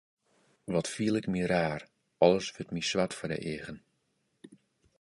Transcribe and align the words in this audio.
Wat 0.73 0.87
fiel 0.93 1.15
ik 1.19 1.25
my 1.33 1.41
raar, 1.55 1.81
alles 2.25 2.47
wurdt 2.53 2.73
my 2.75 2.81
swart 2.89 3.13
foar 3.17 3.31
de 3.33 3.39
eagen. 3.51 3.77